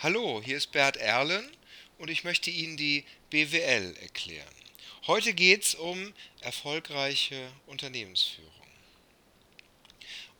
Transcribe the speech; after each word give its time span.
Hallo, 0.00 0.42
hier 0.44 0.58
ist 0.58 0.72
Bert 0.72 0.98
Erlen 0.98 1.50
und 1.96 2.10
ich 2.10 2.22
möchte 2.22 2.50
Ihnen 2.50 2.76
die 2.76 3.02
BWL 3.30 3.96
erklären. 4.02 4.54
Heute 5.06 5.32
geht 5.32 5.64
es 5.64 5.74
um 5.74 6.12
erfolgreiche 6.42 7.50
Unternehmensführung. 7.64 8.52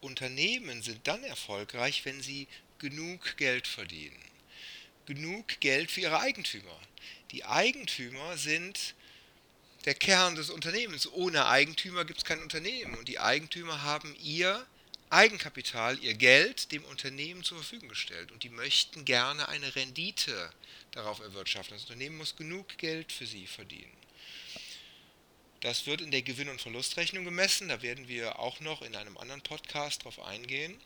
Unternehmen 0.02 0.82
sind 0.82 1.06
dann 1.06 1.24
erfolgreich, 1.24 2.04
wenn 2.04 2.20
sie 2.20 2.48
genug 2.78 3.38
Geld 3.38 3.66
verdienen. 3.66 4.20
Genug 5.06 5.58
Geld 5.60 5.90
für 5.90 6.02
ihre 6.02 6.20
Eigentümer. 6.20 6.78
Die 7.30 7.46
Eigentümer 7.46 8.36
sind 8.36 8.94
der 9.86 9.94
Kern 9.94 10.34
des 10.34 10.50
Unternehmens. 10.50 11.10
Ohne 11.10 11.46
Eigentümer 11.46 12.04
gibt 12.04 12.18
es 12.18 12.26
kein 12.26 12.42
Unternehmen. 12.42 12.94
Und 12.94 13.08
die 13.08 13.20
Eigentümer 13.20 13.82
haben 13.82 14.14
ihr 14.22 14.66
Eigenkapital, 15.10 15.98
ihr 16.00 16.14
Geld 16.14 16.72
dem 16.72 16.84
Unternehmen 16.84 17.44
zur 17.44 17.58
Verfügung 17.58 17.88
gestellt. 17.88 18.32
Und 18.32 18.42
die 18.42 18.48
möchten 18.48 19.04
gerne 19.04 19.48
eine 19.48 19.76
Rendite 19.76 20.50
darauf 20.90 21.20
erwirtschaften. 21.20 21.76
Das 21.76 21.84
Unternehmen 21.84 22.16
muss 22.16 22.36
genug 22.36 22.76
Geld 22.78 23.12
für 23.12 23.26
sie 23.26 23.46
verdienen. 23.46 23.96
Das 25.60 25.86
wird 25.86 26.00
in 26.00 26.10
der 26.10 26.22
Gewinn- 26.22 26.48
und 26.48 26.60
Verlustrechnung 26.60 27.24
gemessen. 27.24 27.68
Da 27.68 27.82
werden 27.82 28.08
wir 28.08 28.38
auch 28.38 28.60
noch 28.60 28.82
in 28.82 28.96
einem 28.96 29.16
anderen 29.16 29.42
Podcast 29.42 30.04
drauf 30.04 30.20
eingehen. 30.20 30.78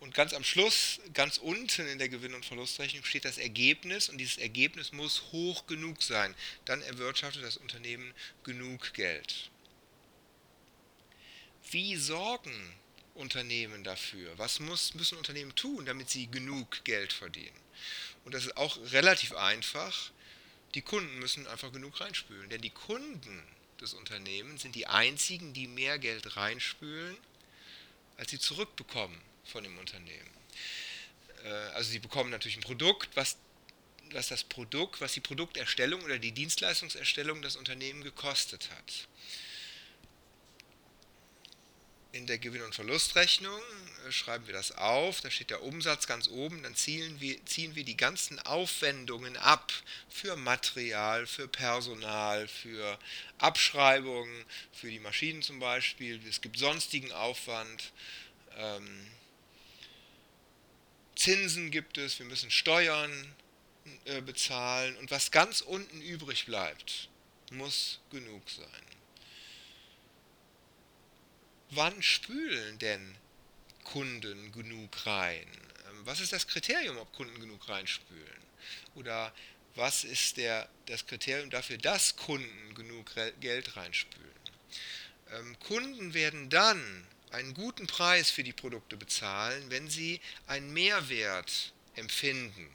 Und 0.00 0.14
ganz 0.14 0.32
am 0.32 0.44
Schluss, 0.44 0.98
ganz 1.12 1.36
unten 1.36 1.86
in 1.86 1.98
der 1.98 2.08
Gewinn- 2.08 2.34
und 2.34 2.46
Verlustrechnung 2.46 3.04
steht 3.04 3.26
das 3.26 3.36
Ergebnis 3.36 4.08
und 4.08 4.16
dieses 4.16 4.38
Ergebnis 4.38 4.92
muss 4.92 5.24
hoch 5.30 5.66
genug 5.66 6.02
sein. 6.02 6.34
Dann 6.64 6.80
erwirtschaftet 6.80 7.44
das 7.44 7.58
Unternehmen 7.58 8.14
genug 8.42 8.94
Geld. 8.94 9.50
Wie 11.70 11.96
sorgen 11.96 12.74
Unternehmen 13.14 13.84
dafür? 13.84 14.36
Was 14.38 14.60
muss, 14.60 14.94
müssen 14.94 15.18
Unternehmen 15.18 15.54
tun, 15.54 15.86
damit 15.86 16.10
sie 16.10 16.30
genug 16.30 16.84
Geld 16.84 17.12
verdienen? 17.12 17.56
Und 18.24 18.34
das 18.34 18.44
ist 18.44 18.56
auch 18.56 18.78
relativ 18.92 19.34
einfach. 19.34 20.10
Die 20.74 20.82
Kunden 20.82 21.18
müssen 21.18 21.46
einfach 21.46 21.72
genug 21.72 22.00
reinspülen, 22.00 22.48
denn 22.48 22.60
die 22.60 22.70
Kunden 22.70 23.42
des 23.80 23.94
Unternehmens 23.94 24.62
sind 24.62 24.74
die 24.74 24.86
einzigen, 24.86 25.52
die 25.52 25.66
mehr 25.66 25.98
Geld 25.98 26.36
reinspülen, 26.36 27.16
als 28.16 28.30
sie 28.30 28.38
zurückbekommen 28.38 29.20
von 29.44 29.64
dem 29.64 29.76
Unternehmen. 29.78 30.30
Äh, 31.44 31.48
also 31.48 31.90
sie 31.90 31.98
bekommen 31.98 32.30
natürlich 32.30 32.56
ein 32.56 32.62
Produkt, 32.62 33.08
was, 33.16 33.36
was 34.12 34.28
das 34.28 34.44
Produkt, 34.44 35.00
was 35.00 35.12
die 35.12 35.20
Produkterstellung 35.20 36.02
oder 36.02 36.18
die 36.18 36.32
Dienstleistungserstellung 36.32 37.42
das 37.42 37.56
Unternehmen 37.56 38.04
gekostet 38.04 38.70
hat. 38.70 39.08
In 42.12 42.26
der 42.26 42.38
Gewinn- 42.38 42.62
und 42.62 42.74
Verlustrechnung 42.74 43.60
äh, 44.06 44.10
schreiben 44.10 44.46
wir 44.46 44.54
das 44.54 44.72
auf, 44.72 45.20
da 45.20 45.30
steht 45.30 45.50
der 45.50 45.62
Umsatz 45.62 46.08
ganz 46.08 46.28
oben, 46.28 46.62
dann 46.64 46.74
ziehen 46.74 47.20
wir, 47.20 47.44
ziehen 47.46 47.76
wir 47.76 47.84
die 47.84 47.96
ganzen 47.96 48.40
Aufwendungen 48.40 49.36
ab 49.36 49.72
für 50.08 50.34
Material, 50.34 51.26
für 51.26 51.46
Personal, 51.46 52.48
für 52.48 52.98
Abschreibungen, 53.38 54.44
für 54.72 54.90
die 54.90 54.98
Maschinen 54.98 55.42
zum 55.42 55.60
Beispiel. 55.60 56.20
Es 56.28 56.40
gibt 56.40 56.58
sonstigen 56.58 57.12
Aufwand. 57.12 57.92
Ähm, 58.56 59.06
Zinsen 61.14 61.70
gibt 61.70 61.96
es, 61.96 62.18
wir 62.18 62.26
müssen 62.26 62.50
Steuern 62.50 63.34
äh, 64.06 64.20
bezahlen 64.20 64.96
und 64.96 65.12
was 65.12 65.30
ganz 65.30 65.60
unten 65.60 66.00
übrig 66.00 66.46
bleibt, 66.46 67.08
muss 67.52 68.00
genug 68.10 68.42
sein. 68.50 68.99
Wann 71.70 72.02
spülen 72.02 72.78
denn 72.78 73.16
Kunden 73.84 74.52
genug 74.52 75.06
rein? 75.06 75.46
Ähm, 75.88 76.04
was 76.04 76.20
ist 76.20 76.32
das 76.32 76.46
Kriterium, 76.46 76.96
ob 76.96 77.12
Kunden 77.12 77.40
genug 77.40 77.68
reinspülen? 77.68 78.40
Oder 78.96 79.32
was 79.76 80.02
ist 80.02 80.36
der, 80.36 80.68
das 80.86 81.06
Kriterium 81.06 81.48
dafür, 81.48 81.78
dass 81.78 82.16
Kunden 82.16 82.74
genug 82.74 83.12
Geld 83.40 83.76
reinspülen? 83.76 84.28
Ähm, 85.32 85.56
Kunden 85.60 86.12
werden 86.12 86.50
dann 86.50 87.06
einen 87.30 87.54
guten 87.54 87.86
Preis 87.86 88.30
für 88.30 88.42
die 88.42 88.52
Produkte 88.52 88.96
bezahlen, 88.96 89.70
wenn 89.70 89.88
sie 89.88 90.20
einen 90.48 90.72
Mehrwert 90.72 91.72
empfinden. 91.94 92.68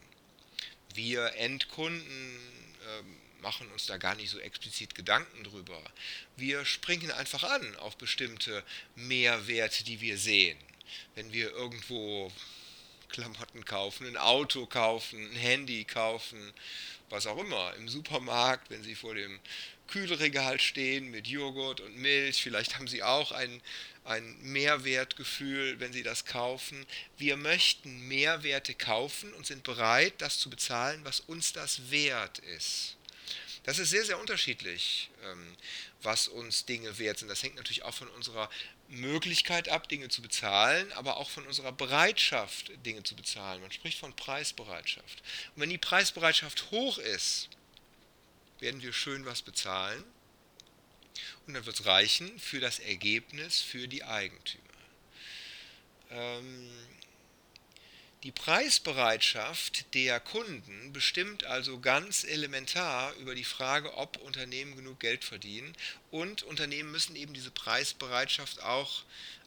Wir 0.93 1.33
Endkunden 1.35 2.39
äh, 2.79 3.24
machen 3.45 3.71
uns 3.71 3.85
da 3.85 3.97
gar 3.97 4.15
nicht 4.15 4.31
so 4.31 4.39
explizit 4.39 4.95
Gedanken 4.95 5.43
drüber. 5.43 5.79
Wir 6.35 6.65
springen 6.65 7.11
einfach 7.11 7.43
an 7.43 7.75
auf 7.75 7.95
bestimmte 7.95 8.63
Mehrwerte, 8.95 9.83
die 9.83 10.01
wir 10.01 10.17
sehen. 10.17 10.57
Wenn 11.13 11.31
wir 11.31 11.51
irgendwo 11.51 12.31
Klamotten 13.09 13.63
kaufen, 13.63 14.07
ein 14.07 14.17
Auto 14.17 14.65
kaufen, 14.65 15.23
ein 15.23 15.35
Handy 15.35 15.83
kaufen, 15.83 16.53
was 17.11 17.27
auch 17.27 17.37
immer, 17.37 17.75
im 17.75 17.87
Supermarkt, 17.87 18.71
wenn 18.71 18.81
Sie 18.81 18.95
vor 18.95 19.13
dem 19.13 19.39
Kühlregal 19.89 20.59
stehen 20.59 21.11
mit 21.11 21.27
Joghurt 21.27 21.81
und 21.81 21.97
Milch, 21.97 22.41
vielleicht 22.41 22.75
haben 22.77 22.87
Sie 22.87 23.03
auch 23.03 23.31
ein, 23.31 23.61
ein 24.05 24.37
Mehrwertgefühl, 24.41 25.79
wenn 25.79 25.93
Sie 25.93 26.01
das 26.01 26.25
kaufen. 26.25 26.83
Wir 27.19 27.37
möchten 27.37 28.07
Mehrwerte 28.07 28.73
kaufen 28.73 29.31
und 29.35 29.45
sind 29.45 29.63
bereit, 29.63 30.15
das 30.17 30.39
zu 30.39 30.49
bezahlen, 30.49 31.01
was 31.05 31.19
uns 31.19 31.53
das 31.53 31.91
wert 31.91 32.39
ist. 32.39 32.95
Das 33.65 33.79
ist 33.79 33.89
sehr, 33.89 34.05
sehr 34.05 34.19
unterschiedlich, 34.19 35.09
ähm, 35.23 35.57
was 36.03 36.27
uns 36.27 36.65
Dinge 36.65 36.99
wert 36.99 37.17
sind. 37.17 37.29
Das 37.29 37.41
hängt 37.41 37.55
natürlich 37.55 37.83
auch 37.83 37.95
von 37.95 38.07
unserer 38.09 38.49
Möglichkeit 38.89 39.69
ab, 39.69 39.89
Dinge 39.89 40.09
zu 40.09 40.21
bezahlen, 40.21 40.91
aber 40.93 41.17
auch 41.17 41.31
von 41.31 41.47
unserer 41.47 41.71
Bereitschaft, 41.71 42.71
Dinge 42.85 43.01
zu 43.01 43.15
bezahlen. 43.15 43.61
Man 43.61 43.71
spricht 43.71 43.97
von 43.97 44.15
Preisbereitschaft. 44.15 45.23
Und 45.55 45.61
wenn 45.61 45.71
die 45.71 45.79
Preisbereitschaft 45.79 46.69
hoch 46.69 46.99
ist, 46.99 47.49
werden 48.59 48.83
wir 48.83 48.93
schön 48.93 49.25
was 49.25 49.41
bezahlen 49.41 50.03
und 51.47 51.55
dann 51.55 51.65
wird 51.65 51.79
es 51.79 51.85
reichen 51.85 52.37
für 52.39 52.59
das 52.59 52.79
Ergebnis 52.79 53.61
für 53.61 53.87
die 53.87 54.03
Eigentümer. 54.03 54.63
Ähm, 56.11 56.69
die 58.25 58.31
Preisbereitschaft 58.31 59.93
der 59.93 60.19
Kunden 60.19 60.91
bestimmt 60.91 61.43
also 61.43 61.79
ganz 61.79 62.23
elementar 62.23 63.13
über 63.17 63.35
die 63.35 63.43
Frage, 63.43 63.95
ob 63.97 64.17
Unternehmen 64.17 64.75
genug 64.75 64.99
Geld 64.99 65.23
verdienen. 65.23 65.75
Und 66.09 66.41
Unternehmen 66.41 66.91
müssen 66.91 67.15
eben 67.15 67.35
diese 67.35 67.51
Preisbereitschaft 67.51 68.63
auch 68.63 69.03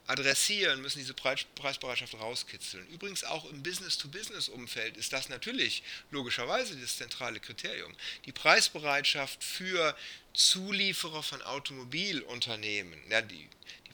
adressieren, 0.06 0.80
müssen 0.80 1.00
diese 1.00 1.12
Preisbereitschaft 1.12 2.14
rauskitzeln. 2.14 2.86
Übrigens 2.90 3.24
auch 3.24 3.50
im 3.50 3.64
Business-to-Business-Umfeld 3.64 4.96
ist 4.96 5.12
das 5.12 5.28
natürlich 5.28 5.82
logischerweise 6.12 6.76
das 6.76 6.98
zentrale 6.98 7.40
Kriterium. 7.40 7.92
Die 8.26 8.32
Preisbereitschaft 8.32 9.42
für 9.42 9.96
Zulieferer 10.34 11.24
von 11.24 11.42
Automobilunternehmen, 11.42 13.02
ja, 13.10 13.22
die, 13.22 13.48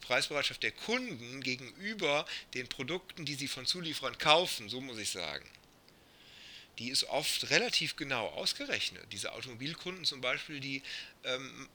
Preisbereitschaft 0.06 0.62
der 0.62 0.72
Kunden 0.72 1.40
gegenüber 1.40 2.26
den 2.54 2.68
Produkten, 2.68 3.24
die 3.24 3.34
sie 3.34 3.48
von 3.48 3.66
Zulieferern 3.66 4.18
kaufen, 4.18 4.68
so 4.68 4.80
muss 4.80 4.98
ich 4.98 5.10
sagen, 5.10 5.48
die 6.78 6.88
ist 6.88 7.04
oft 7.04 7.50
relativ 7.50 7.96
genau 7.96 8.26
ausgerechnet. 8.28 9.04
Diese 9.12 9.32
Automobilkunden 9.32 10.04
zum 10.04 10.20
Beispiel, 10.20 10.60
die 10.60 10.82
ähm, 11.24 11.68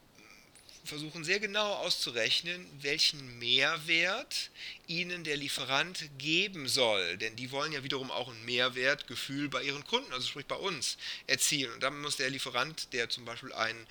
versuchen 0.83 1.23
sehr 1.23 1.39
genau 1.39 1.73
auszurechnen, 1.75 2.65
welchen 2.81 3.39
Mehrwert 3.39 4.49
ihnen 4.87 5.23
der 5.23 5.37
Lieferant 5.37 6.09
geben 6.17 6.67
soll. 6.67 7.17
Denn 7.17 7.35
die 7.35 7.51
wollen 7.51 7.71
ja 7.71 7.83
wiederum 7.83 8.11
auch 8.11 8.29
ein 8.29 8.45
Mehrwertgefühl 8.45 9.49
bei 9.49 9.63
ihren 9.63 9.85
Kunden, 9.85 10.11
also 10.13 10.27
sprich 10.27 10.45
bei 10.45 10.55
uns, 10.55 10.97
erzielen. 11.27 11.71
Und 11.73 11.83
dann 11.83 11.99
muss 12.01 12.17
der 12.17 12.29
Lieferant, 12.29 12.91
der 12.93 13.09
zum 13.09 13.25
Beispiel 13.25 13.53
einen 13.53 13.87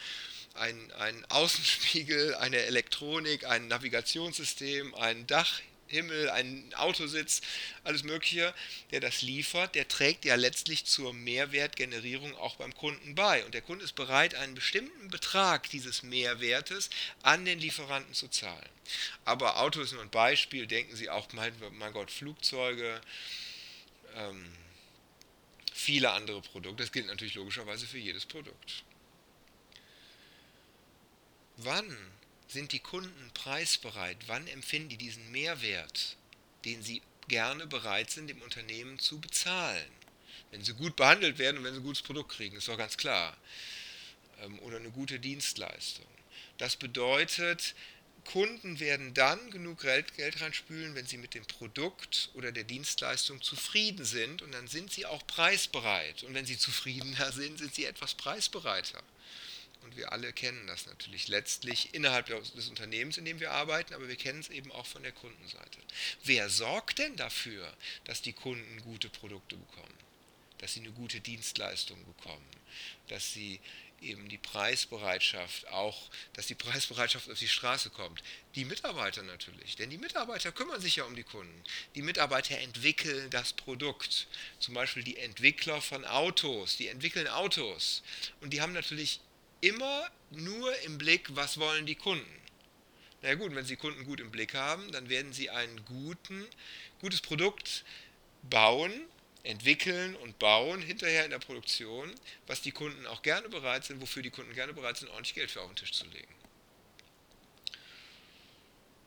ein, 0.59 0.93
ein 0.93 1.25
Außenspiegel, 1.29 2.35
eine 2.37 2.59
Elektronik, 2.59 3.45
ein 3.45 3.69
Navigationssystem, 3.69 4.95
ein 4.95 5.27
Dach 5.27 5.61
Himmel, 5.89 6.31
ein 6.31 6.73
Autositz, 6.75 7.41
alles 7.83 8.03
Mögliche, 8.05 8.55
der 8.91 9.01
das 9.01 9.23
liefert, 9.23 9.75
der 9.75 9.89
trägt 9.89 10.25
ja 10.25 10.35
letztlich 10.35 10.85
zur 10.85 11.13
Mehrwertgenerierung 11.13 12.35
auch 12.37 12.57
beim 12.57 12.75
Kunden 12.75 13.15
bei. 13.15 13.45
Und 13.45 13.55
der 13.55 13.63
Kunde 13.63 13.85
ist 13.85 13.95
bereit, 13.95 14.35
einen 14.35 14.55
bestimmten 14.55 15.09
Betrag 15.09 15.69
dieses 15.71 16.03
Mehrwertes 16.03 16.91
an 17.23 17.45
den 17.45 17.59
Lieferanten 17.59 18.15
zu 18.15 18.29
zahlen. 18.29 18.69
Aber 19.25 19.61
Auto 19.61 19.81
ist 19.81 19.93
nur 19.93 20.03
ein 20.03 20.11
Beispiel, 20.11 20.67
denken 20.67 20.95
Sie 20.95 21.11
auch, 21.11 21.33
mein, 21.33 21.53
mein 21.73 21.93
Gott, 21.93 22.11
Flugzeuge, 22.11 23.01
ähm, 24.15 24.45
viele 25.73 26.11
andere 26.13 26.43
Produkte. 26.43 26.83
Das 26.83 26.93
gilt 26.93 27.07
natürlich 27.07 27.35
logischerweise 27.35 27.87
für 27.87 27.99
jedes 27.99 28.27
Produkt. 28.27 28.85
Wann 31.59 31.97
sind 32.47 32.71
die 32.71 32.79
Kunden 32.79 33.31
preisbereit? 33.35 34.17
Wann 34.29 34.47
empfinden 34.47 34.91
die 34.91 34.97
diesen 34.97 35.33
Mehrwert, 35.33 36.17
den 36.65 36.85
sie 36.85 37.03
gerne 37.27 37.67
bereit 37.67 38.13
sind, 38.13 38.29
dem 38.29 38.41
Unternehmen 38.43 39.01
zu 39.01 39.21
bezahlen? 39.21 39.91
Wenn 40.53 40.63
sie 40.63 40.73
gut 40.75 40.95
behandelt 40.95 41.39
werden 41.39 41.59
und 41.59 41.65
wenn 41.65 41.75
sie 41.75 41.81
ein 41.81 41.85
gutes 41.85 42.03
Produkt 42.03 42.31
kriegen, 42.31 42.57
ist 42.57 42.69
doch 42.69 42.79
ganz 42.79 42.97
klar. 42.97 43.37
Ähm, 44.41 44.61
oder 44.61 44.77
eine 44.77 44.91
gute 44.91 45.19
Dienstleistung. 45.19 46.07
Das 46.59 46.77
bedeutet, 46.77 47.75
Kunden 48.25 48.79
werden 48.79 49.13
dann 49.13 49.51
genug 49.51 49.81
Geld, 49.81 50.15
Geld 50.15 50.41
reinspülen, 50.41 50.95
wenn 50.95 51.07
sie 51.07 51.17
mit 51.17 51.35
dem 51.35 51.45
Produkt 51.45 52.31
oder 52.35 52.53
der 52.53 52.65
Dienstleistung 52.65 53.43
zufrieden 53.43 54.05
sind 54.05 54.43
und 54.43 54.53
dann 54.53 54.69
sind 54.69 54.93
sie 54.93 55.07
auch 55.07 55.27
preisbereit. 55.27 56.23
Und 56.23 56.35
wenn 56.35 56.47
sie 56.47 56.57
zufriedener 56.57 57.33
sind, 57.33 57.59
sind 57.59 57.75
sie 57.75 57.85
etwas 57.85 58.15
preisbereiter. 58.15 59.03
Und 59.83 59.97
wir 59.97 60.13
alle 60.13 60.33
kennen 60.33 60.67
das 60.67 60.87
natürlich 60.87 61.29
letztlich 61.29 61.95
innerhalb 61.95 62.27
des 62.27 62.69
Unternehmens, 62.69 63.17
in 63.17 63.25
dem 63.25 63.41
wir 63.41 63.53
arbeiten, 63.53 63.95
aber 63.95 64.09
wir 64.09 64.17
kennen 64.17 64.41
es 64.41 64.49
eben 64.49 64.73
auch 64.73 64.87
von 64.87 65.03
der 65.03 65.13
Kundenseite. 65.13 65.79
Wer 66.25 66.51
sorgt 66.51 66.99
denn 66.99 67.17
dafür, 67.17 67.73
dass 68.05 68.23
die 68.23 68.33
Kunden 68.33 68.83
gute 68.83 69.09
Produkte 69.09 69.57
bekommen, 69.57 69.99
dass 70.59 70.75
sie 70.75 70.81
eine 70.81 70.93
gute 70.93 71.21
Dienstleistung 71.21 72.05
bekommen, 72.05 72.45
dass 73.09 73.33
sie 73.33 73.61
eben 74.01 74.29
die 74.29 74.39
Preisbereitschaft 74.39 75.69
auch, 75.69 76.11
dass 76.35 76.47
die 76.47 76.55
Preisbereitschaft 76.55 77.31
auf 77.31 77.39
die 77.39 77.49
Straße 77.49 77.91
kommt. 77.91 78.23
Die 78.55 78.65
Mitarbeiter 78.65 79.23
natürlich, 79.23 79.77
denn 79.77 79.91
die 79.91 79.99
Mitarbeiter 79.99 80.53
kümmern 80.53 80.81
sich 80.81 80.97
ja 80.97 81.05
um 81.05 81.17
die 81.17 81.25
Kunden. 81.25 81.63
Die 81.95 82.03
Mitarbeiter 82.03 82.59
entwickeln 82.59 83.31
das 83.31 83.53
Produkt. 83.53 84.29
Zum 84.61 84.75
Beispiel 84.75 85.03
die 85.03 85.17
Entwickler 85.17 85.81
von 85.81 86.05
Autos, 86.05 86.77
die 86.77 86.89
entwickeln 86.89 87.29
Autos. 87.29 88.03
Und 88.41 88.53
die 88.53 88.61
haben 88.61 88.73
natürlich 88.73 89.21
immer 89.61 90.09
nur 90.31 90.77
im 90.83 90.99
Blick, 90.99 91.35
was 91.35 91.59
wollen 91.59 91.87
die 91.87 91.95
Kunden. 91.95 92.27
Na 93.23 93.35
gut, 93.35 93.55
wenn 93.55 93.65
Sie 93.65 93.77
Kunden 93.77 94.05
gut 94.05 94.21
im 94.21 94.31
Blick 94.31 94.55
haben, 94.55 94.91
dann 94.93 95.09
werden 95.09 95.33
Sie 95.33 95.51
ein 95.51 95.85
guten, 95.85 96.47
gutes 97.01 97.21
Produkt 97.21 97.85
bauen, 98.43 98.93
entwickeln 99.43 100.15
und 100.17 100.39
bauen 100.39 100.81
hinterher 100.81 101.25
in 101.25 101.31
der 101.31 101.39
Produktion, 101.39 102.15
was 102.47 102.63
die 102.63 102.71
Kunden 102.71 103.07
auch 103.07 103.23
gerne 103.23 103.49
bereit 103.49 103.85
sind, 103.85 104.01
wofür 104.01 104.23
die 104.23 104.31
Kunden 104.31 104.55
gerne 104.55 104.73
bereit 104.73 104.99
sind, 104.99 105.09
ordentlich 105.09 105.35
Geld 105.35 105.51
für 105.51 105.63
auf 105.63 105.71
den 105.71 105.77
Tisch 105.77 105.93
zu 105.93 106.07
legen. 106.07 106.35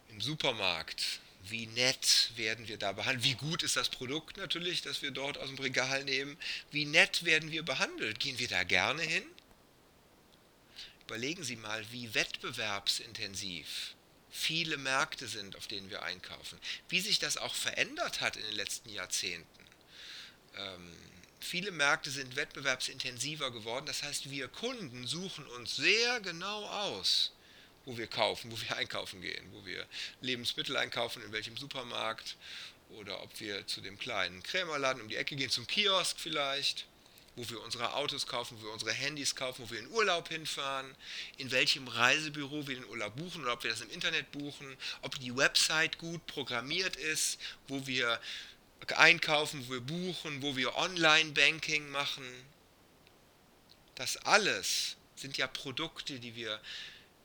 Im 0.09 0.19
Supermarkt, 0.19 1.21
wie 1.44 1.68
nett 1.68 2.31
werden 2.36 2.68
wir 2.68 2.77
da 2.77 2.92
behandelt, 2.92 3.24
wie 3.24 3.36
gut 3.36 3.63
ist 3.63 3.77
das 3.77 3.89
Produkt 3.89 4.38
natürlich, 4.38 4.81
das 4.81 5.01
wir 5.01 5.12
dort 5.12 5.38
aus 5.38 5.48
dem 5.48 5.59
Regal 5.59 6.03
nehmen, 6.03 6.38
wie 6.71 6.86
nett 6.86 7.24
werden 7.24 7.51
wir 7.51 7.63
behandelt, 7.63 8.19
gehen 8.19 8.38
wir 8.39 8.48
da 8.48 8.63
gerne 8.63 9.01
hin? 9.01 9.24
Überlegen 11.12 11.44
Sie 11.44 11.58
mal, 11.58 11.86
wie 11.92 12.13
wettbewerbsintensiv 12.13 13.96
viele 14.30 14.78
Märkte 14.78 15.28
sind, 15.28 15.58
auf 15.58 15.68
denen 15.68 15.90
wir 15.90 16.04
einkaufen, 16.04 16.58
wie 16.88 17.02
sich 17.02 17.19
das 17.19 17.36
auch 17.36 17.54
verändert 17.54 18.22
hat 18.22 18.38
in 18.38 18.44
den 18.44 18.56
letzten 18.56 18.88
Jahrzehnten. 18.88 19.66
Ähm, 20.56 20.96
viele 21.42 21.72
Märkte 21.72 22.12
sind 22.12 22.38
wettbewerbsintensiver 22.38 23.52
geworden. 23.52 23.88
Das 23.88 24.04
heißt, 24.04 24.31
wir 24.31 24.48
Kunden 24.48 25.06
suchen 25.06 25.46
uns 25.48 25.75
sehr 25.75 26.22
genau 26.22 26.63
aus, 26.63 27.34
wo 27.84 27.98
wir 27.98 28.08
kaufen, 28.08 28.50
wo 28.50 28.62
wir 28.62 28.78
einkaufen 28.78 29.19
gehen, 29.19 29.52
wo 29.52 29.66
wir 29.66 29.86
Lebensmittel 30.22 30.78
einkaufen, 30.78 31.22
in 31.24 31.34
welchem 31.34 31.58
Supermarkt 31.58 32.38
oder 32.92 33.22
ob 33.22 33.38
wir 33.42 33.68
zu 33.68 33.81
dem 33.81 34.00
kleinen 34.00 34.42
Krämerladen 34.44 35.02
um 35.02 35.10
die 35.10 35.18
Ecke 35.18 35.36
gehen, 35.36 35.50
zum 35.50 35.68
Kiosk 35.68 36.18
vielleicht, 36.22 36.88
wo 37.41 37.49
wir 37.49 37.61
unsere 37.63 37.95
Autos 37.95 38.27
kaufen, 38.27 38.55
wo 38.59 38.65
wir 38.65 38.73
unsere 38.73 38.93
Handys 38.93 39.35
kaufen, 39.35 39.65
wo 39.65 39.71
wir 39.71 39.79
in 39.79 39.88
Urlaub 39.89 40.29
hinfahren, 40.29 40.95
in 41.38 41.49
welchem 41.49 41.88
Reisebüro 41.88 42.67
wir 42.67 42.75
den 42.75 42.85
Urlaub 42.85 43.15
buchen 43.15 43.41
oder 43.41 43.53
ob 43.53 43.63
wir 43.63 43.71
das 43.71 43.81
im 43.81 43.89
Internet 43.89 44.31
buchen, 44.31 44.77
ob 45.01 45.19
die 45.19 45.35
Website 45.35 45.97
gut 45.97 46.23
programmiert 46.27 46.95
ist, 46.95 47.39
wo 47.67 47.88
wir 47.88 48.19
einkaufen, 48.95 49.65
wo 49.67 49.73
wir 49.73 49.81
buchen, 49.81 50.43
wo 50.43 50.55
wir 50.55 50.75
Online-Banking 50.75 51.89
machen. 51.89 52.25
Das 53.95 54.17
alles 54.17 54.95
sind 55.15 55.38
ja 55.38 55.47
Produkte, 55.47 56.19
die 56.19 56.35
wir 56.35 56.61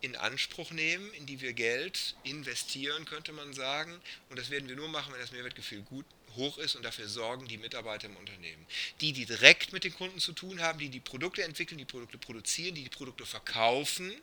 in 0.01 0.17
Anspruch 0.17 0.71
nehmen, 0.71 1.13
in 1.13 1.27
die 1.27 1.43
wir 1.43 1.53
Geld 1.53 2.15
investieren, 2.23 3.05
könnte 3.05 3.33
man 3.33 3.53
sagen. 3.53 4.01
Und 4.31 4.39
das 4.39 4.49
werden 4.49 4.69
wir 4.69 4.77
nur 4.77 4.89
machen, 4.89 5.13
wenn 5.13 5.21
das 5.21 5.33
Mehrwertgefühl 5.33 5.83
gut 5.83 6.07
hoch 6.37 6.59
ist 6.59 6.77
und 6.77 6.83
dafür 6.83 7.09
sorgen 7.09 7.49
die 7.49 7.59
Mitarbeiter 7.59 8.07
im 8.07 8.17
Unternehmen. 8.17 8.67
Die, 9.01 9.13
die 9.13 9.27
direkt 9.27 9.73
mit 9.73 9.85
den 9.85 9.95
Kunden 9.95 10.21
zu 10.21 10.33
tun 10.33 10.61
haben, 10.61 10.79
die 10.79 10.89
die 10.89 11.01
Produkte 11.01 11.43
entwickeln, 11.43 11.79
die 11.79 11.85
Produkte 11.85 12.19
produzieren, 12.19 12.75
die 12.75 12.85
die 12.85 12.91
Produkte 12.91 13.27
verkaufen, 13.27 14.15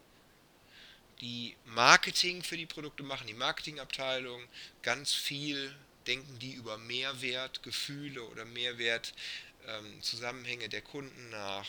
die 1.21 1.55
Marketing 1.65 2.43
für 2.43 2.57
die 2.57 2.65
Produkte 2.65 3.03
machen, 3.03 3.27
die 3.27 3.33
Marketingabteilung, 3.33 4.41
ganz 4.81 5.13
viel 5.13 5.73
denken 6.07 6.39
die 6.39 6.53
über 6.53 6.77
Mehrwertgefühle 6.77 8.23
oder 8.23 8.45
Mehrwertzusammenhänge 8.45 10.63
ähm, 10.65 10.69
der 10.69 10.81
Kunden 10.81 11.29
nach. 11.29 11.67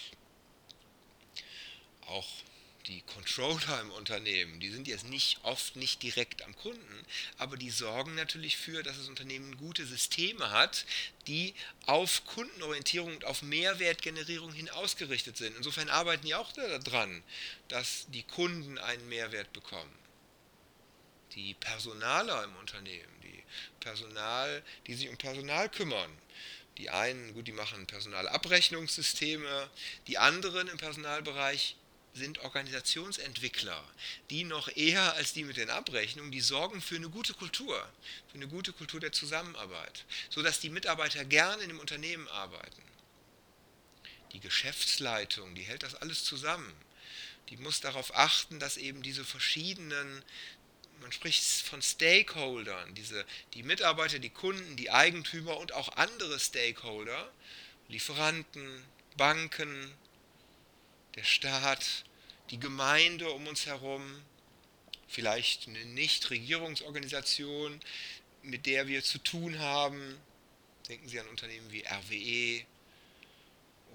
Auch 2.07 2.29
die 2.87 3.03
Controller 3.03 3.81
im 3.81 3.91
Unternehmen, 3.93 4.61
die 4.61 4.71
sind 4.71 4.87
jetzt 4.87 5.07
nicht 5.07 5.39
oft 5.43 5.77
nicht 5.77 6.03
direkt 6.03 6.43
am 6.43 6.55
Kunden, 6.57 7.07
aber 7.39 7.57
die 7.57 7.71
sorgen 7.71 8.15
natürlich 8.15 8.57
für, 8.57 8.83
dass 8.83 8.99
das 8.99 9.09
Unternehmen 9.09 9.57
gute 9.57 9.87
Systeme 9.87 10.51
hat, 10.51 10.85
die 11.27 11.55
auf 11.87 12.27
Kundenorientierung 12.27 13.15
und 13.15 13.25
auf 13.25 13.43
Mehrwertgenerierung 13.43 14.53
hin 14.53 14.69
ausgerichtet 14.69 15.37
sind. 15.37 15.57
Insofern 15.57 15.89
arbeiten 15.89 16.27
die 16.27 16.35
auch 16.35 16.53
daran, 16.53 17.23
dass 17.69 18.07
die 18.09 18.23
Kunden 18.23 18.79
einen 18.79 19.09
Mehrwert 19.09 19.53
bekommen. 19.53 19.93
Die 21.35 21.55
Personaler 21.55 22.45
im 22.45 22.55
Unternehmen, 22.57 23.15
Personal, 23.85 24.63
die 24.87 24.95
sich 24.95 25.09
um 25.09 25.17
Personal 25.17 25.69
kümmern. 25.69 26.11
Die 26.79 26.91
einen, 26.91 27.35
gut, 27.35 27.47
die 27.47 27.53
machen 27.53 27.87
Personalabrechnungssysteme, 27.87 29.71
die 30.09 30.19
anderen 30.19 30.67
im 30.69 30.79
Personalbereich 30.79 31.77
sind 32.15 32.39
Organisationsentwickler, 32.39 33.83
die 34.31 34.45
noch 34.45 34.69
eher 34.75 35.15
als 35.15 35.33
die 35.33 35.45
mit 35.45 35.57
den 35.57 35.69
Abrechnungen, 35.69 36.31
die 36.31 36.41
sorgen 36.41 36.81
für 36.81 36.97
eine 36.97 37.11
gute 37.11 37.35
Kultur, 37.35 37.77
für 38.31 38.37
eine 38.37 38.49
gute 38.49 38.73
Kultur 38.73 39.01
der 39.01 39.13
Zusammenarbeit, 39.13 40.05
sodass 40.31 40.61
die 40.61 40.71
Mitarbeiter 40.71 41.25
gerne 41.25 41.63
in 41.63 41.69
dem 41.69 41.81
Unternehmen 41.81 42.29
arbeiten. 42.29 42.83
Die 44.33 44.41
Geschäftsleitung, 44.41 45.55
die 45.55 45.63
hält 45.63 45.83
das 45.83 45.95
alles 45.97 46.25
zusammen. 46.25 46.73
Die 47.51 47.57
muss 47.57 47.81
darauf 47.81 48.17
achten, 48.17 48.59
dass 48.59 48.77
eben 48.77 49.03
diese 49.03 49.25
verschiedenen 49.25 50.23
man 51.01 51.13
spricht 51.13 51.45
von 51.67 51.83
Stakeholdern, 51.83 52.95
diese, 52.95 53.27
die 53.53 53.63
Mitarbeiter, 53.63 54.19
die 54.19 54.31
Kunden, 54.31 54.77
die 54.77 54.91
Eigentümer 54.91 55.59
und 55.59 55.73
auch 55.73 55.97
andere 55.97 56.41
Stakeholder, 56.41 57.31
Lieferanten, 57.89 58.83
Banken, 59.17 59.93
der 61.17 61.25
Staat, 61.25 62.05
die 62.51 62.59
Gemeinde 62.59 63.31
um 63.31 63.47
uns 63.47 63.67
herum, 63.67 64.23
vielleicht 65.09 65.69
eine 65.69 65.85
Nichtregierungsorganisation, 65.87 67.81
mit 68.43 68.67
der 68.67 68.87
wir 68.87 69.03
zu 69.03 69.19
tun 69.19 69.59
haben. 69.59 70.19
Denken 70.89 71.09
Sie 71.09 71.19
an 71.19 71.29
Unternehmen 71.29 71.71
wie 71.71 71.85
RWE 71.87 72.67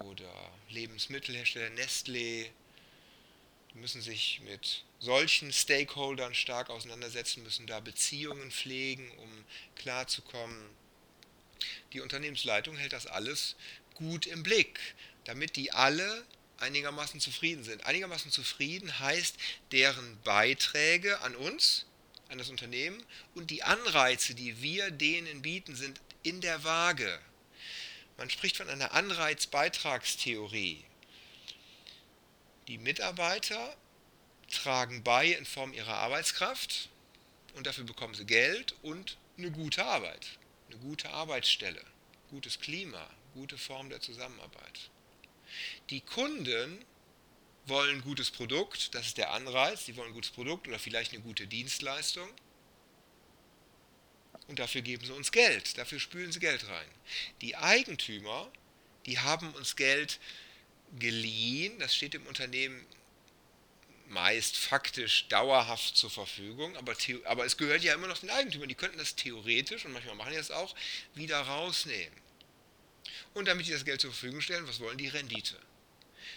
oder 0.04 0.52
Lebensmittelhersteller 0.70 1.68
Nestlé. 1.74 2.50
Die 3.72 3.78
müssen 3.78 4.02
sich 4.02 4.40
mit 4.44 4.84
solchen 4.98 5.52
Stakeholdern 5.52 6.34
stark 6.34 6.70
auseinandersetzen, 6.70 7.44
müssen 7.44 7.66
da 7.66 7.80
Beziehungen 7.80 8.50
pflegen, 8.50 9.10
um 9.18 9.44
klarzukommen. 9.76 10.70
Die 11.92 12.00
Unternehmensleitung 12.00 12.76
hält 12.76 12.92
das 12.92 13.06
alles 13.06 13.54
gut 13.94 14.26
im 14.26 14.42
Blick, 14.42 14.80
damit 15.24 15.56
die 15.56 15.72
alle 15.72 16.24
einigermaßen 16.60 17.20
zufrieden 17.20 17.64
sind. 17.64 17.86
Einigermaßen 17.86 18.30
zufrieden 18.30 18.98
heißt, 18.98 19.36
deren 19.72 20.20
Beiträge 20.22 21.20
an 21.20 21.34
uns, 21.34 21.86
an 22.28 22.38
das 22.38 22.50
Unternehmen 22.50 23.02
und 23.34 23.50
die 23.50 23.62
Anreize, 23.62 24.34
die 24.34 24.62
wir 24.62 24.90
denen 24.90 25.42
bieten, 25.42 25.74
sind 25.74 26.00
in 26.22 26.40
der 26.40 26.62
Waage. 26.64 27.18
Man 28.16 28.30
spricht 28.30 28.56
von 28.58 28.68
einer 28.68 28.92
Anreizbeitragstheorie. 28.92 30.84
Die 32.68 32.78
Mitarbeiter 32.78 33.76
tragen 34.50 35.02
bei 35.02 35.28
in 35.28 35.46
Form 35.46 35.72
ihrer 35.72 35.94
Arbeitskraft 35.94 36.88
und 37.54 37.66
dafür 37.66 37.84
bekommen 37.84 38.14
sie 38.14 38.26
Geld 38.26 38.74
und 38.82 39.16
eine 39.38 39.50
gute 39.50 39.84
Arbeit, 39.84 40.38
eine 40.68 40.78
gute 40.78 41.10
Arbeitsstelle, 41.10 41.82
gutes 42.28 42.60
Klima, 42.60 43.08
gute 43.34 43.56
Form 43.58 43.88
der 43.88 44.00
Zusammenarbeit. 44.00 44.90
Die 45.90 46.00
Kunden 46.00 46.84
wollen 47.66 47.96
ein 47.96 48.02
gutes 48.02 48.30
Produkt, 48.30 48.94
das 48.94 49.06
ist 49.06 49.18
der 49.18 49.32
Anreiz, 49.32 49.84
die 49.84 49.96
wollen 49.96 50.08
ein 50.08 50.14
gutes 50.14 50.30
Produkt 50.30 50.68
oder 50.68 50.78
vielleicht 50.78 51.12
eine 51.12 51.22
gute 51.22 51.46
Dienstleistung. 51.46 52.28
Und 54.48 54.58
dafür 54.58 54.82
geben 54.82 55.04
sie 55.04 55.12
uns 55.12 55.30
Geld, 55.30 55.78
dafür 55.78 56.00
spülen 56.00 56.32
sie 56.32 56.40
Geld 56.40 56.66
rein. 56.66 56.88
Die 57.40 57.56
Eigentümer, 57.56 58.50
die 59.06 59.18
haben 59.18 59.52
uns 59.54 59.76
Geld 59.76 60.18
geliehen, 60.98 61.78
das 61.78 61.94
steht 61.94 62.14
im 62.14 62.26
Unternehmen 62.26 62.84
meist 64.10 64.56
faktisch 64.56 65.28
dauerhaft 65.28 65.96
zur 65.96 66.10
Verfügung, 66.10 66.76
aber, 66.76 66.96
aber 67.24 67.44
es 67.44 67.56
gehört 67.56 67.84
ja 67.84 67.94
immer 67.94 68.08
noch 68.08 68.18
den 68.18 68.30
Eigentümern. 68.30 68.68
Die 68.68 68.74
könnten 68.74 68.98
das 68.98 69.14
theoretisch, 69.14 69.84
und 69.84 69.92
manchmal 69.92 70.16
machen 70.16 70.32
die 70.32 70.36
das 70.36 70.50
auch, 70.50 70.74
wieder 71.14 71.40
rausnehmen. 71.40 72.18
Und 73.34 73.46
damit 73.46 73.66
die 73.66 73.72
das 73.72 73.84
Geld 73.84 74.00
zur 74.00 74.10
Verfügung 74.10 74.40
stellen, 74.40 74.66
was 74.66 74.80
wollen 74.80 74.98
die? 74.98 75.08
Rendite. 75.08 75.56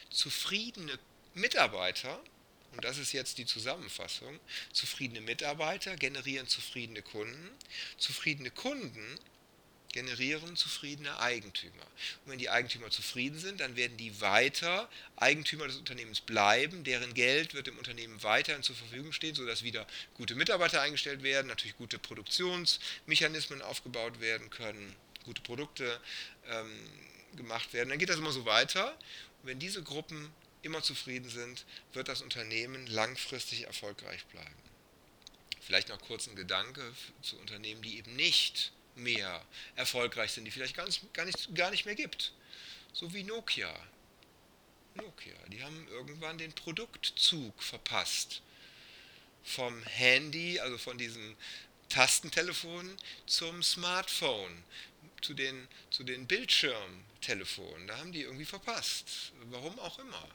Zufriedene 0.09 0.99
Mitarbeiter 1.33 2.19
und 2.73 2.83
das 2.83 2.97
ist 2.97 3.11
jetzt 3.11 3.37
die 3.37 3.45
Zusammenfassung, 3.45 4.39
zufriedene 4.71 5.21
Mitarbeiter 5.21 5.95
generieren 5.95 6.47
zufriedene 6.47 7.01
Kunden, 7.01 7.51
zufriedene 7.97 8.49
Kunden 8.49 9.19
generieren 9.93 10.55
zufriedene 10.55 11.19
Eigentümer. 11.19 11.85
Und 12.25 12.31
wenn 12.31 12.39
die 12.39 12.49
Eigentümer 12.49 12.89
zufrieden 12.89 13.37
sind, 13.37 13.59
dann 13.59 13.75
werden 13.75 13.95
die 13.95 14.19
weiter 14.19 14.89
Eigentümer 15.15 15.67
des 15.67 15.77
Unternehmens 15.77 16.19
bleiben, 16.19 16.83
deren 16.83 17.13
Geld 17.13 17.53
wird 17.53 17.67
dem 17.67 17.77
Unternehmen 17.77 18.21
weiterhin 18.23 18.63
zur 18.63 18.75
Verfügung 18.75 19.13
stehen, 19.13 19.35
sodass 19.35 19.61
wieder 19.61 19.85
gute 20.15 20.33
Mitarbeiter 20.33 20.81
eingestellt 20.81 21.21
werden, 21.21 21.47
natürlich 21.47 21.77
gute 21.77 21.99
Produktionsmechanismen 21.99 23.61
aufgebaut 23.61 24.19
werden 24.19 24.49
können, 24.49 24.95
gute 25.23 25.41
Produkte 25.41 25.99
ähm, 26.47 26.71
gemacht 27.35 27.73
werden. 27.73 27.89
Dann 27.89 27.99
geht 27.99 28.09
das 28.09 28.17
immer 28.17 28.31
so 28.31 28.45
weiter. 28.45 28.91
Und 29.41 29.49
wenn 29.49 29.59
diese 29.59 29.83
Gruppen 29.83 30.31
immer 30.61 30.81
zufrieden 30.81 31.29
sind, 31.29 31.65
wird 31.93 32.07
das 32.07 32.21
Unternehmen 32.21 32.87
langfristig 32.87 33.63
erfolgreich 33.65 34.25
bleiben. 34.27 34.55
Vielleicht 35.61 35.89
noch 35.89 36.01
kurz 36.01 36.27
ein 36.27 36.35
Gedanke 36.35 36.93
zu 37.21 37.37
Unternehmen, 37.37 37.81
die 37.81 37.97
eben 37.97 38.15
nicht 38.15 38.71
mehr 38.95 39.43
erfolgreich 39.75 40.31
sind, 40.31 40.45
die 40.45 40.51
vielleicht 40.51 40.75
gar 40.75 40.85
nicht, 40.85 41.13
gar 41.13 41.25
nicht, 41.25 41.55
gar 41.55 41.71
nicht 41.71 41.85
mehr 41.85 41.95
gibt. 41.95 42.33
So 42.91 43.13
wie 43.13 43.23
Nokia. 43.23 43.73
Nokia, 44.95 45.35
die 45.47 45.63
haben 45.63 45.87
irgendwann 45.89 46.37
den 46.37 46.53
Produktzug 46.53 47.61
verpasst. 47.63 48.41
Vom 49.43 49.83
Handy, 49.83 50.59
also 50.59 50.77
von 50.77 50.97
diesem 50.97 51.35
Tastentelefon 51.89 52.95
zum 53.25 53.63
Smartphone, 53.63 54.63
zu 55.23 55.33
den, 55.33 55.67
zu 55.89 56.03
den 56.03 56.27
Bildschirmtelefonen. 56.27 57.87
Da 57.87 57.97
haben 57.97 58.11
die 58.11 58.21
irgendwie 58.21 58.45
verpasst. 58.45 59.31
Warum 59.49 59.79
auch 59.79 59.99
immer. 59.99 60.27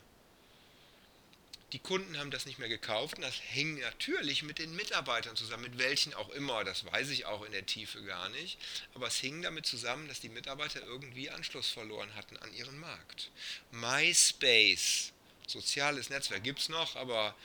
Die 1.72 1.78
Kunden 1.78 2.16
haben 2.16 2.30
das 2.30 2.46
nicht 2.46 2.58
mehr 2.58 2.70
gekauft 2.70 3.16
und 3.16 3.22
das 3.22 3.34
hing 3.34 3.78
natürlich 3.80 4.42
mit 4.42 4.58
den 4.58 4.74
Mitarbeitern 4.74 5.36
zusammen, 5.36 5.64
mit 5.64 5.78
welchen 5.78 6.14
auch 6.14 6.30
immer, 6.30 6.64
das 6.64 6.86
weiß 6.86 7.10
ich 7.10 7.26
auch 7.26 7.44
in 7.44 7.52
der 7.52 7.66
Tiefe 7.66 8.02
gar 8.04 8.30
nicht, 8.30 8.56
aber 8.94 9.08
es 9.08 9.18
hing 9.18 9.42
damit 9.42 9.66
zusammen, 9.66 10.08
dass 10.08 10.20
die 10.20 10.30
Mitarbeiter 10.30 10.80
irgendwie 10.80 11.28
Anschluss 11.28 11.68
verloren 11.68 12.14
hatten 12.14 12.38
an 12.38 12.54
ihren 12.54 12.78
Markt. 12.78 13.30
MySpace, 13.70 15.12
soziales 15.46 16.08
Netzwerk 16.08 16.42
gibt 16.42 16.60
es 16.60 16.70
noch, 16.70 16.96
aber 16.96 17.36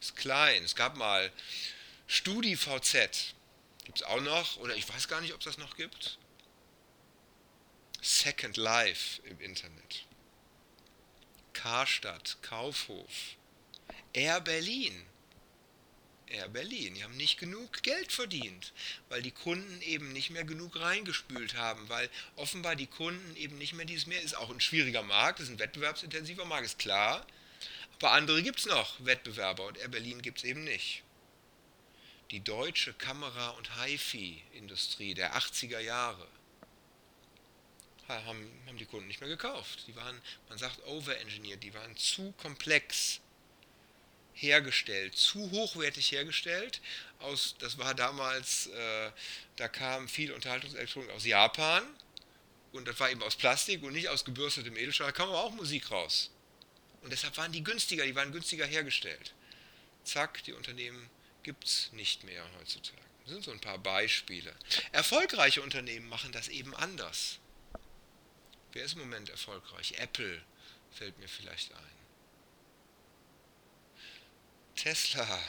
ist 0.00 0.14
klein. 0.14 0.62
Es 0.62 0.76
gab 0.76 0.96
mal 0.96 1.32
StudiVZ, 2.06 3.34
gibt 3.84 3.98
es 3.98 4.02
auch 4.04 4.20
noch, 4.20 4.56
oder 4.58 4.76
ich 4.76 4.88
weiß 4.88 5.08
gar 5.08 5.20
nicht, 5.20 5.32
ob 5.32 5.40
es 5.40 5.46
das 5.46 5.58
noch 5.58 5.76
gibt. 5.76 6.18
Second 8.06 8.58
Life 8.58 9.22
im 9.22 9.40
Internet. 9.40 10.04
Karstadt, 11.54 12.36
Kaufhof, 12.42 13.38
Air 14.12 14.42
Berlin. 14.42 15.06
Air 16.26 16.50
Berlin, 16.50 16.96
die 16.96 17.02
haben 17.02 17.16
nicht 17.16 17.38
genug 17.38 17.82
Geld 17.82 18.12
verdient, 18.12 18.74
weil 19.08 19.22
die 19.22 19.30
Kunden 19.30 19.80
eben 19.80 20.12
nicht 20.12 20.28
mehr 20.28 20.44
genug 20.44 20.78
reingespült 20.78 21.54
haben, 21.54 21.88
weil 21.88 22.10
offenbar 22.36 22.76
die 22.76 22.88
Kunden 22.88 23.36
eben 23.36 23.56
nicht 23.56 23.72
mehr 23.72 23.86
dieses 23.86 24.06
mehr 24.06 24.20
ist 24.20 24.36
auch 24.36 24.50
ein 24.50 24.60
schwieriger 24.60 25.02
Markt, 25.02 25.40
ist 25.40 25.48
ein 25.48 25.58
wettbewerbsintensiver 25.58 26.44
Markt, 26.44 26.66
ist 26.66 26.78
klar. 26.78 27.26
Aber 27.94 28.12
andere 28.12 28.42
gibt 28.42 28.58
es 28.58 28.66
noch, 28.66 29.02
Wettbewerber, 29.02 29.64
und 29.64 29.78
Air 29.78 29.88
Berlin 29.88 30.20
gibt 30.20 30.38
es 30.40 30.44
eben 30.44 30.64
nicht. 30.64 31.04
Die 32.32 32.40
deutsche 32.40 32.92
Kamera- 32.92 33.56
und 33.56 33.82
HiFi-Industrie 33.82 35.14
der 35.14 35.34
80er 35.38 35.80
Jahre 35.80 36.28
haben, 38.08 38.50
haben 38.66 38.78
die 38.78 38.86
Kunden 38.86 39.08
nicht 39.08 39.20
mehr 39.20 39.28
gekauft. 39.28 39.84
Die 39.86 39.96
waren, 39.96 40.20
man 40.48 40.58
sagt, 40.58 40.84
overengineert, 40.86 41.62
die 41.62 41.74
waren 41.74 41.96
zu 41.96 42.32
komplex 42.38 43.20
hergestellt, 44.34 45.16
zu 45.16 45.50
hochwertig 45.50 46.12
hergestellt. 46.12 46.80
Aus, 47.20 47.54
das 47.58 47.78
war 47.78 47.94
damals, 47.94 48.66
äh, 48.66 49.10
da 49.56 49.68
kam 49.68 50.08
viel 50.08 50.32
Unterhaltungselektronik 50.32 51.10
aus 51.10 51.24
Japan 51.24 51.82
und 52.72 52.88
das 52.88 52.98
war 52.98 53.10
eben 53.10 53.22
aus 53.22 53.36
Plastik 53.36 53.82
und 53.82 53.92
nicht 53.92 54.08
aus 54.08 54.24
gebürstetem 54.24 54.76
Edelstahl, 54.76 55.06
da 55.08 55.12
kam 55.12 55.28
aber 55.28 55.44
auch 55.44 55.52
Musik 55.52 55.90
raus. 55.90 56.30
Und 57.02 57.12
deshalb 57.12 57.36
waren 57.36 57.52
die 57.52 57.62
günstiger, 57.62 58.04
die 58.04 58.14
waren 58.14 58.32
günstiger 58.32 58.66
hergestellt. 58.66 59.32
Zack, 60.04 60.42
die 60.44 60.52
Unternehmen 60.52 61.08
gibt 61.42 61.64
es 61.64 61.92
nicht 61.92 62.24
mehr 62.24 62.44
heutzutage. 62.58 63.02
Das 63.24 63.32
sind 63.32 63.44
so 63.44 63.52
ein 63.52 63.60
paar 63.60 63.78
Beispiele. 63.78 64.54
Erfolgreiche 64.92 65.62
Unternehmen 65.62 66.08
machen 66.08 66.32
das 66.32 66.48
eben 66.48 66.74
anders. 66.74 67.38
Wer 68.74 68.84
ist 68.84 68.94
im 68.94 69.00
Moment 69.00 69.30
erfolgreich? 69.30 69.94
Apple 69.98 70.42
fällt 70.90 71.16
mir 71.18 71.28
vielleicht 71.28 71.72
ein. 71.72 71.94
Tesla. 74.74 75.40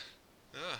Ja. 0.53 0.79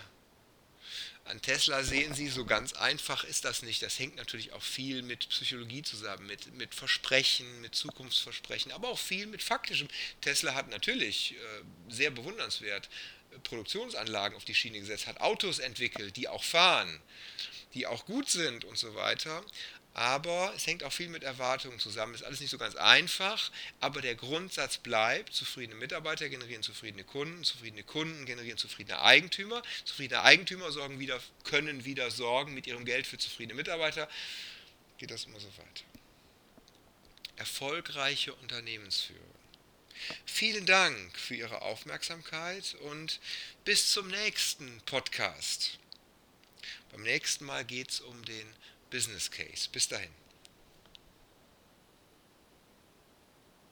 An 1.24 1.42
Tesla 1.42 1.82
sehen 1.82 2.14
Sie, 2.14 2.28
so 2.28 2.44
ganz 2.44 2.72
einfach 2.74 3.24
ist 3.24 3.44
das 3.44 3.62
nicht. 3.62 3.82
Das 3.82 3.98
hängt 3.98 4.14
natürlich 4.14 4.52
auch 4.52 4.62
viel 4.62 5.02
mit 5.02 5.28
Psychologie 5.28 5.82
zusammen, 5.82 6.24
mit, 6.28 6.54
mit 6.54 6.72
Versprechen, 6.72 7.60
mit 7.62 7.74
Zukunftsversprechen, 7.74 8.70
aber 8.70 8.90
auch 8.90 8.98
viel 8.98 9.26
mit 9.26 9.42
faktischem. 9.42 9.88
Tesla 10.20 10.54
hat 10.54 10.68
natürlich 10.68 11.32
äh, 11.34 11.92
sehr 11.92 12.12
bewundernswert 12.12 12.88
äh, 13.32 13.40
Produktionsanlagen 13.40 14.36
auf 14.36 14.44
die 14.44 14.54
Schiene 14.54 14.78
gesetzt, 14.78 15.08
hat 15.08 15.20
Autos 15.20 15.58
entwickelt, 15.58 16.16
die 16.16 16.28
auch 16.28 16.44
fahren, 16.44 17.00
die 17.74 17.88
auch 17.88 18.06
gut 18.06 18.30
sind 18.30 18.64
und 18.64 18.78
so 18.78 18.94
weiter 18.94 19.44
aber 19.96 20.52
es 20.54 20.66
hängt 20.66 20.84
auch 20.84 20.92
viel 20.92 21.08
mit 21.08 21.24
Erwartungen 21.24 21.78
zusammen. 21.78 22.14
Ist 22.14 22.22
alles 22.22 22.40
nicht 22.40 22.50
so 22.50 22.58
ganz 22.58 22.76
einfach, 22.76 23.50
aber 23.80 24.02
der 24.02 24.14
Grundsatz 24.14 24.76
bleibt: 24.76 25.32
zufriedene 25.32 25.74
Mitarbeiter 25.80 26.28
generieren 26.28 26.62
zufriedene 26.62 27.02
Kunden, 27.02 27.44
zufriedene 27.44 27.82
Kunden 27.82 28.26
generieren 28.26 28.58
zufriedene 28.58 29.00
Eigentümer, 29.00 29.62
zufriedene 29.86 30.20
Eigentümer 30.20 30.70
sorgen 30.70 30.98
wieder, 30.98 31.18
können 31.44 31.86
wieder 31.86 32.10
sorgen 32.10 32.52
mit 32.52 32.66
ihrem 32.66 32.84
Geld 32.84 33.06
für 33.06 33.16
zufriedene 33.16 33.54
Mitarbeiter. 33.54 34.06
Geht 34.98 35.10
das 35.10 35.24
immer 35.24 35.40
so 35.40 35.48
weiter. 35.56 35.84
Erfolgreiche 37.36 38.34
Unternehmensführung. 38.34 39.22
Vielen 40.26 40.66
Dank 40.66 41.18
für 41.18 41.36
Ihre 41.36 41.62
Aufmerksamkeit 41.62 42.74
und 42.82 43.18
bis 43.64 43.92
zum 43.92 44.08
nächsten 44.08 44.82
Podcast. 44.82 45.78
Beim 46.92 47.02
nächsten 47.02 47.46
Mal 47.46 47.64
geht 47.64 47.92
es 47.92 48.00
um 48.02 48.22
den 48.26 48.46
Business 48.90 49.30
Case. 49.30 49.68
Bis 49.70 49.88
dahin. 49.88 50.10